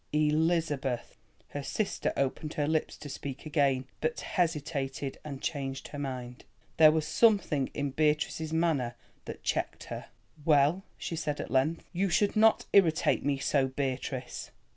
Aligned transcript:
"Elizabeth." 0.13 1.15
Her 1.49 1.61
sister 1.61 2.11
opened 2.17 2.55
her 2.55 2.67
lips 2.67 2.97
to 2.97 3.07
speak 3.07 3.45
again, 3.45 3.85
but 3.99 4.21
hesitated, 4.21 5.19
and 5.23 5.43
changed 5.43 5.89
her 5.89 5.99
mind. 5.99 6.43
There 6.77 6.91
was 6.91 7.07
something 7.07 7.69
in 7.75 7.91
Beatrice's 7.91 8.51
manner 8.51 8.95
that 9.25 9.43
checked 9.43 9.83
her. 9.93 10.07
"Well," 10.43 10.81
she 10.97 11.15
said 11.15 11.39
at 11.39 11.51
length, 11.51 11.87
"you 11.93 12.09
should 12.09 12.35
not 12.35 12.65
irritate 12.73 13.23
me 13.23 13.37
so, 13.37 13.67
Beatrice." 13.67 14.49